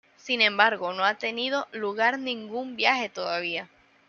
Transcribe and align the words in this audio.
Sin 0.17 0.41
embargo, 0.41 0.93
no 0.93 1.05
ha 1.05 1.13
tenido 1.19 1.67
lugar 1.73 2.17
ningún 2.17 2.75
viaje 2.75 3.07
todavía. 3.07 3.69